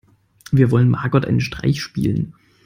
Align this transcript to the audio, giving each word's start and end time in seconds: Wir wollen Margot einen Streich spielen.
Wir 0.51 0.71
wollen 0.71 0.89
Margot 0.89 1.25
einen 1.25 1.41
Streich 1.41 1.79
spielen. 1.79 2.33